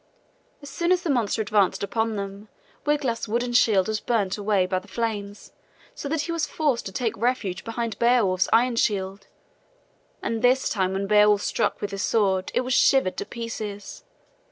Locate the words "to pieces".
13.17-14.03